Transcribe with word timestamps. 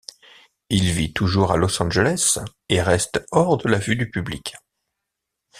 Il 0.71 0.91
vit 0.93 1.13
toujours 1.13 1.51
à 1.51 1.57
Los 1.57 1.79
Angeles 1.79 2.39
et 2.69 2.81
reste 2.81 3.23
hors 3.31 3.57
de 3.59 3.67
la 3.69 3.77
vue 3.77 3.95
du 3.95 4.09
public. 4.09 4.55